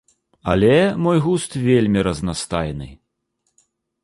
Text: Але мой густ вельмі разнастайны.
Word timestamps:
Але 0.53 0.71
мой 1.07 1.19
густ 1.25 1.51
вельмі 1.67 1.99
разнастайны. 2.09 2.87